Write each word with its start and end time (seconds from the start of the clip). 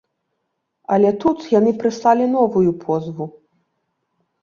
Але 0.95 1.09
тут 1.25 1.45
яны 1.59 1.71
прыслалі 1.85 2.25
новую 2.35 2.71
позву. 2.85 3.33